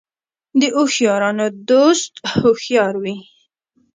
[0.59, 3.15] د هوښیارانو دوست هوښیار وي.